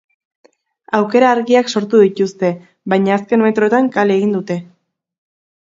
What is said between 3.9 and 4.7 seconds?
kale egin dute.